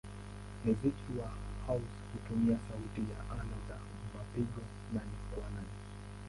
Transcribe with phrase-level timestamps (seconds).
[0.65, 1.29] Muziki wa
[1.67, 3.79] house hutumia sauti ya ala za
[4.15, 4.61] mapigo
[4.93, 5.67] nane-kwa-nane.